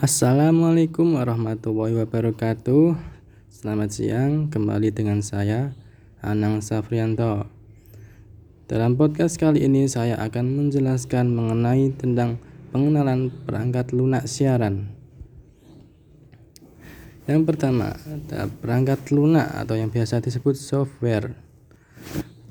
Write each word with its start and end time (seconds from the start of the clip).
Assalamualaikum 0.00 1.20
warahmatullahi 1.20 1.92
wabarakatuh. 1.92 2.96
Selamat 3.52 3.92
siang, 3.92 4.48
kembali 4.48 4.96
dengan 4.96 5.20
saya 5.20 5.76
Anang 6.24 6.64
Safrianto. 6.64 7.44
Dalam 8.64 8.96
podcast 8.96 9.36
kali 9.36 9.60
ini 9.68 9.84
saya 9.92 10.16
akan 10.24 10.56
menjelaskan 10.56 11.36
mengenai 11.36 11.92
tentang 12.00 12.40
pengenalan 12.72 13.28
perangkat 13.44 13.92
lunak 13.92 14.24
siaran. 14.24 14.88
Yang 17.28 17.52
pertama, 17.52 17.92
ada 17.92 18.48
perangkat 18.48 19.04
lunak 19.12 19.52
atau 19.52 19.76
yang 19.76 19.92
biasa 19.92 20.24
disebut 20.24 20.56
software. 20.56 21.36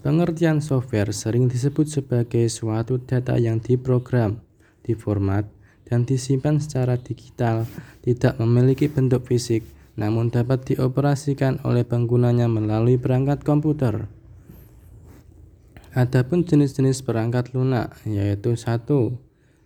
Pengertian 0.06 0.62
software 0.62 1.10
sering 1.18 1.50
disebut 1.50 1.90
sebagai 1.90 2.46
suatu 2.46 3.02
data 3.02 3.42
yang 3.42 3.58
diprogram, 3.58 4.38
diformat, 4.86 5.50
dan 5.90 6.06
disimpan 6.06 6.62
secara 6.62 7.02
digital, 7.02 7.66
tidak 8.06 8.38
memiliki 8.38 8.86
bentuk 8.86 9.26
fisik, 9.26 9.66
namun 9.98 10.30
dapat 10.30 10.64
dioperasikan 10.70 11.66
oleh 11.66 11.82
penggunanya 11.82 12.46
melalui 12.46 13.02
perangkat 13.02 13.42
komputer. 13.42 14.06
Adapun 15.98 16.46
jenis-jenis 16.46 17.02
perangkat 17.02 17.58
lunak 17.58 17.98
yaitu 18.06 18.54
satu 18.54 19.18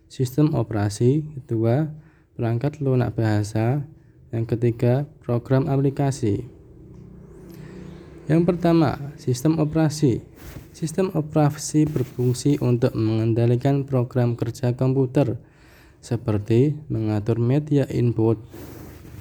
sistem 0.08 0.56
operasi, 0.56 1.28
kedua 1.36 1.92
perangkat 2.32 2.80
lunak 2.80 3.12
bahasa, 3.12 3.84
yang 4.32 4.48
ketiga 4.48 5.04
program 5.20 5.68
aplikasi. 5.68 6.48
Yang 8.24 8.42
pertama, 8.48 8.96
sistem 9.20 9.60
operasi. 9.60 10.24
Sistem 10.74 11.12
operasi 11.12 11.86
berfungsi 11.86 12.58
untuk 12.58 12.96
mengendalikan 12.96 13.86
program 13.86 14.34
kerja 14.34 14.72
komputer 14.74 15.38
seperti 16.04 16.76
mengatur 16.92 17.40
media 17.40 17.88
input, 17.88 18.36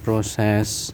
proses, 0.04 0.92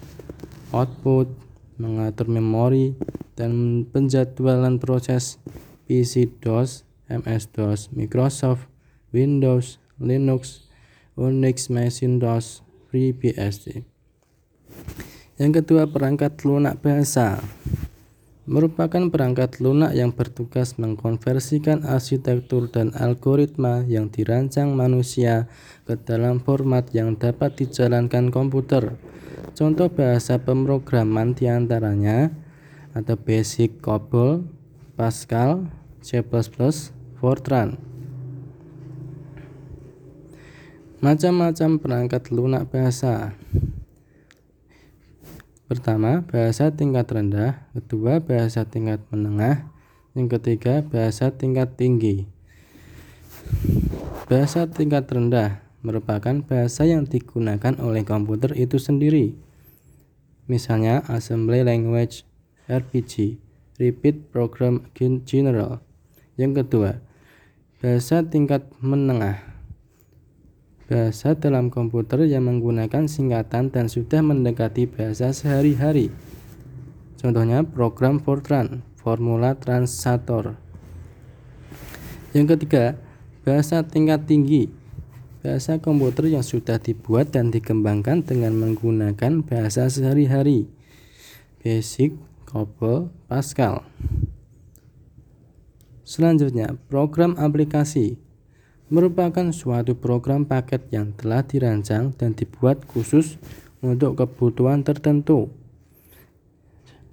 output, 0.69 1.33
mengatur 1.81 2.29
memori, 2.29 2.93
dan 3.33 3.81
penjadwalan 3.89 4.77
proses 4.77 5.41
PC-DOS, 5.89 6.85
MS-DOS, 7.09 7.89
Microsoft, 7.97 8.69
Windows, 9.09 9.81
Linux, 9.97 10.69
Unix, 11.17 11.73
Macintosh, 11.73 12.61
FreeBSD. 12.93 13.81
Yang 15.41 15.51
kedua, 15.65 15.89
perangkat 15.89 16.45
lunak 16.45 16.85
bahasa 16.85 17.41
merupakan 18.49 19.13
perangkat 19.13 19.61
lunak 19.61 19.93
yang 19.93 20.09
bertugas 20.09 20.81
mengkonversikan 20.81 21.85
arsitektur 21.85 22.65
dan 22.65 22.89
algoritma 22.97 23.85
yang 23.85 24.09
dirancang 24.09 24.73
manusia 24.73 25.45
ke 25.85 25.93
dalam 26.01 26.41
format 26.41 26.89
yang 26.89 27.13
dapat 27.13 27.61
dijalankan 27.61 28.33
komputer. 28.33 28.97
Contoh 29.53 29.93
bahasa 29.93 30.41
pemrograman 30.41 31.37
di 31.37 31.45
antaranya 31.45 32.33
ada 32.97 33.13
Basic, 33.13 33.85
COBOL, 33.85 34.41
Pascal, 34.97 35.69
C++, 36.01 36.25
Fortran. 37.21 37.77
Macam-macam 41.05 41.69
perangkat 41.77 42.33
lunak 42.33 42.65
bahasa. 42.73 43.37
Pertama, 45.69 46.25
bahasa 46.25 46.73
tingkat 46.73 47.05
rendah, 47.13 47.61
kedua 47.77 48.25
bahasa 48.25 48.65
tingkat 48.65 49.05
menengah, 49.13 49.69
yang 50.17 50.25
ketiga 50.25 50.81
bahasa 50.81 51.29
tingkat 51.29 51.77
tinggi. 51.77 52.25
Bahasa 54.25 54.65
tingkat 54.65 55.05
rendah 55.05 55.61
merupakan 55.85 56.41
bahasa 56.41 56.89
yang 56.89 57.05
digunakan 57.05 57.77
oleh 57.85 58.01
komputer 58.01 58.57
itu 58.57 58.81
sendiri. 58.81 59.37
Misalnya 60.49 61.05
Assembly 61.05 61.61
Language 61.61 62.25
RPG, 62.65 63.37
Repeat 63.77 64.33
Program 64.33 64.89
General. 64.97 65.85
Yang 66.33 66.65
kedua, 66.65 66.91
bahasa 67.77 68.25
tingkat 68.25 68.65
menengah 68.81 69.48
bahasa 70.89 71.37
dalam 71.37 71.69
komputer 71.69 72.25
yang 72.25 72.49
menggunakan 72.49 73.05
singkatan 73.05 73.69
dan 73.69 73.85
sudah 73.85 74.25
mendekati 74.25 74.89
bahasa 74.89 75.29
sehari-hari. 75.29 76.09
Contohnya 77.21 77.61
program 77.61 78.17
Fortran, 78.17 78.81
formula 78.97 79.53
transator. 79.53 80.57
Yang 82.33 82.57
ketiga, 82.57 82.97
bahasa 83.45 83.85
tingkat 83.85 84.25
tinggi. 84.25 84.73
Bahasa 85.45 85.77
komputer 85.77 86.33
yang 86.33 86.43
sudah 86.43 86.81
dibuat 86.81 87.31
dan 87.37 87.53
dikembangkan 87.53 88.25
dengan 88.25 88.57
menggunakan 88.57 89.45
bahasa 89.45 89.87
sehari-hari. 89.87 90.67
Basic, 91.61 92.17
COBOL, 92.49 93.13
Pascal. 93.29 93.85
Selanjutnya, 96.01 96.75
program 96.89 97.37
aplikasi 97.37 98.17
merupakan 98.89 99.53
suatu 99.53 99.93
program 99.93 100.45
paket 100.49 100.89
yang 100.89 101.13
telah 101.13 101.45
dirancang 101.45 102.13
dan 102.17 102.33
dibuat 102.33 102.85
khusus 102.89 103.37
untuk 103.79 104.17
kebutuhan 104.19 104.83
tertentu. 104.83 105.53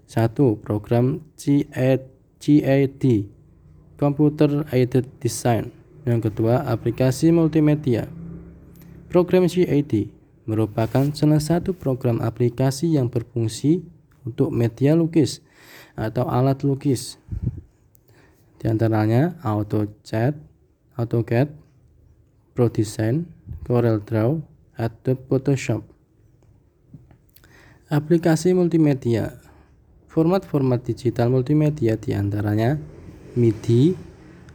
Satu 0.07 0.57
Program 0.63 1.19
GAD 1.35 3.05
Computer 3.99 4.63
Aided 4.71 5.11
Design 5.19 5.75
Yang 6.07 6.31
kedua, 6.31 6.63
aplikasi 6.63 7.35
multimedia 7.35 8.07
Program 9.11 9.51
GAD 9.51 10.15
merupakan 10.47 11.11
salah 11.11 11.43
satu 11.43 11.75
program 11.75 12.23
aplikasi 12.23 12.95
yang 12.95 13.11
berfungsi 13.11 13.83
untuk 14.23 14.55
media 14.55 14.95
lukis 14.95 15.43
atau 15.99 16.31
alat 16.31 16.63
lukis. 16.63 17.19
Di 18.63 18.71
antaranya 18.71 19.39
AutoCAD, 19.43 20.39
AutoCAD, 20.95 21.66
ProDesign, 22.57 23.29
CorelDRAW, 23.69 24.41
Adobe 24.81 25.23
Photoshop. 25.29 25.85
Aplikasi 27.93 28.57
multimedia 28.57 29.39
Format-format 30.17 30.81
digital 30.81 31.29
multimedia 31.29 32.01
di 32.01 32.17
antaranya 32.17 32.81
MIDI 33.37 33.93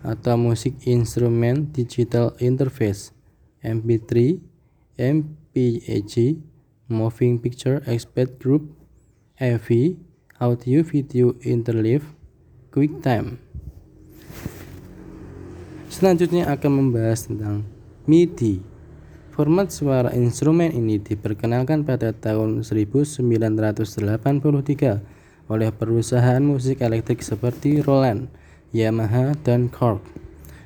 atau 0.01 0.34
Music 0.34 0.73
Instrument 0.90 1.69
Digital 1.69 2.34
Interface, 2.41 3.13
MP3, 3.61 4.41
MPEG, 4.97 6.41
Moving 6.90 7.38
Picture 7.38 7.85
Expert 7.85 8.41
Group, 8.41 8.73
AV, 9.38 10.01
Audio 10.41 10.81
Video 10.81 11.38
Interleave, 11.45 12.09
QuickTime. 12.73 13.38
Selanjutnya 15.94 16.50
akan 16.50 16.72
membahas 16.73 17.29
tentang 17.29 17.69
MIDI. 18.09 18.57
Format 19.29 19.69
suara 19.69 20.09
instrumen 20.17 20.73
ini 20.73 20.97
diperkenalkan 20.97 21.85
pada 21.85 22.09
tahun 22.17 22.66
1983 22.66 23.22
oleh 25.45 25.69
perusahaan 25.69 26.41
musik 26.41 26.81
elektrik 26.81 27.22
seperti 27.22 27.85
Roland, 27.85 28.25
Yamaha, 28.73 29.38
dan 29.45 29.69
Korg. 29.69 30.01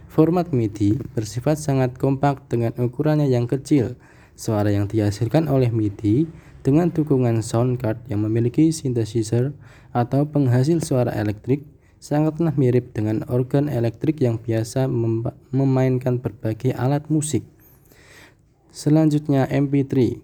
Format 0.07 0.55
MIDI 0.55 0.95
bersifat 1.11 1.59
sangat 1.59 1.99
kompak 1.99 2.47
dengan 2.47 2.71
ukurannya 2.79 3.27
yang 3.27 3.51
kecil. 3.51 3.99
Suara 4.39 4.71
yang 4.71 4.87
dihasilkan 4.87 5.51
oleh 5.51 5.75
MIDI 5.75 6.31
dengan 6.63 6.87
dukungan 6.87 7.43
sound 7.43 7.83
card 7.83 7.99
yang 8.07 8.23
memiliki 8.23 8.71
synthesizer 8.71 9.51
atau 9.91 10.23
penghasil 10.23 10.79
suara 10.79 11.11
elektrik 11.11 11.67
sangatlah 11.99 12.53
mirip 12.53 12.93
dengan 12.93 13.25
organ 13.31 13.71
elektrik 13.71 14.21
yang 14.21 14.37
biasa 14.37 14.85
mem 14.85 15.25
memainkan 15.49 16.21
berbagai 16.21 16.75
alat 16.77 17.07
musik. 17.09 17.43
Selanjutnya 18.75 19.47
MP3. 19.47 20.19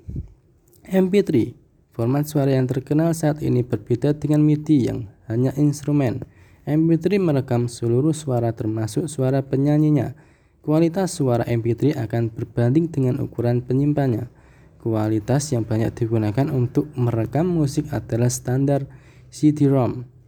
MP3, 0.91 1.55
format 1.95 2.27
suara 2.27 2.51
yang 2.51 2.67
terkenal 2.67 3.15
saat 3.15 3.39
ini 3.39 3.63
berbeda 3.63 4.11
dengan 4.19 4.43
MIDI 4.43 4.77
yang 4.91 5.07
hanya 5.31 5.55
instrumen. 5.55 6.27
MP3 6.67 7.17
merekam 7.17 7.71
seluruh 7.71 8.13
suara 8.13 8.51
termasuk 8.51 9.07
suara 9.07 9.41
penyanyinya. 9.41 10.13
Kualitas 10.61 11.17
suara 11.17 11.41
MP3 11.47 11.97
akan 11.97 12.29
berbanding 12.29 12.91
dengan 12.91 13.17
ukuran 13.23 13.65
penyimpannya. 13.65 14.29
Kualitas 14.77 15.49
yang 15.55 15.65
banyak 15.65 15.93
digunakan 15.95 16.51
untuk 16.53 16.91
merekam 16.93 17.49
musik 17.49 17.89
adalah 17.89 18.29
standar 18.29 18.85
CD-ROM 19.33 20.20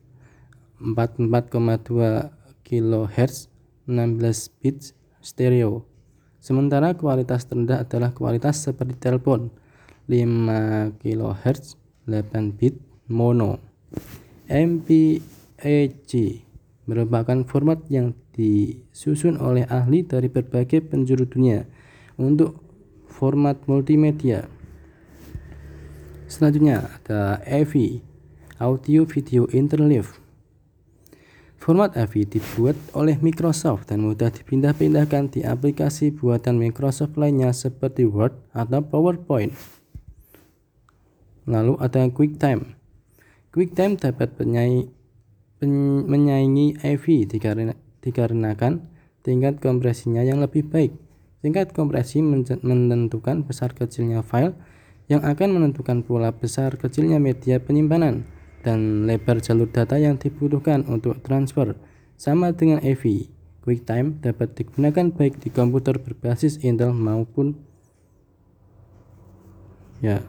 44,2 0.84 2.68
kHz 2.68 3.48
16 3.88 4.60
bit 4.60 4.92
stereo. 5.24 5.88
Sementara 6.44 6.92
kualitas 7.00 7.48
terendah 7.48 7.88
adalah 7.88 8.12
kualitas 8.12 8.60
seperti 8.60 9.00
telepon 9.00 9.48
5 10.12 11.00
kHz 11.00 11.80
8 12.04 12.60
bit 12.60 12.76
mono. 13.08 13.64
MPEG 14.52 16.12
merupakan 16.84 17.40
format 17.48 17.80
yang 17.88 18.12
disusun 18.36 19.40
oleh 19.40 19.64
ahli 19.72 20.04
dari 20.04 20.28
berbagai 20.28 20.84
penjuru 20.84 21.24
dunia 21.24 21.64
untuk 22.20 22.60
format 23.08 23.56
multimedia. 23.72 24.52
Selanjutnya 26.28 26.92
ada 26.92 27.40
AV, 27.46 28.04
Audio 28.60 29.06
Video 29.08 29.48
Interleave. 29.54 30.23
Format 31.64 31.96
AV 31.96 32.28
dibuat 32.28 32.76
oleh 32.92 33.16
Microsoft 33.24 33.88
dan 33.88 34.04
mudah 34.04 34.28
dipindah-pindahkan 34.36 35.32
di 35.32 35.48
aplikasi 35.48 36.12
buatan 36.12 36.60
Microsoft 36.60 37.16
lainnya 37.16 37.56
seperti 37.56 38.04
Word 38.04 38.36
atau 38.52 38.84
PowerPoint. 38.84 39.56
Lalu 41.48 41.80
ada 41.80 42.04
QuickTime. 42.12 42.76
QuickTime 43.56 43.96
dapat 43.96 44.36
penyaing, 44.36 44.92
pen, 45.64 46.04
menyaingi 46.04 46.84
AV 46.84 47.32
dikarena, 47.32 47.80
dikarenakan 48.04 48.84
tingkat 49.24 49.64
kompresinya 49.64 50.20
yang 50.20 50.44
lebih 50.44 50.68
baik. 50.68 50.92
Tingkat 51.40 51.72
kompresi 51.72 52.20
menentukan 52.60 53.48
besar 53.48 53.72
kecilnya 53.72 54.20
file 54.20 54.52
yang 55.08 55.24
akan 55.24 55.56
menentukan 55.56 56.04
pula 56.04 56.36
besar 56.36 56.76
kecilnya 56.76 57.24
media 57.24 57.64
penyimpanan 57.64 58.28
dan 58.64 59.06
lebar 59.06 59.44
jalur 59.44 59.68
data 59.68 60.00
yang 60.00 60.16
dibutuhkan 60.16 60.88
untuk 60.88 61.20
transfer. 61.22 61.76
Sama 62.16 62.56
dengan 62.56 62.80
AV, 62.80 63.28
QuickTime 63.62 64.24
dapat 64.24 64.56
digunakan 64.56 65.12
baik 65.12 65.44
di 65.44 65.52
komputer 65.52 66.00
berbasis 66.00 66.64
Intel 66.64 66.96
maupun 66.96 67.60
ya. 70.04 70.24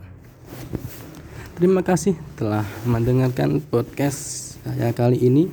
Terima 1.55 1.87
kasih 1.87 2.19
telah 2.35 2.67
mendengarkan 2.83 3.63
podcast 3.63 4.55
saya 4.63 4.91
kali 4.91 5.23
ini. 5.23 5.47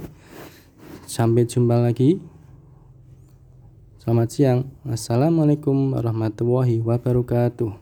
Sampai 1.05 1.45
jumpa 1.45 1.77
lagi. 1.77 2.17
Selamat 4.01 4.29
siang. 4.33 4.59
Assalamualaikum 4.81 5.93
warahmatullahi 5.93 6.81
wabarakatuh. 6.81 7.80